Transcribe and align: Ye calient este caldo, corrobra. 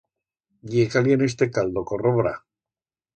Ye 0.75 0.85
calient 0.93 1.25
este 1.27 1.51
caldo, 1.57 1.85
corrobra. 1.91 2.33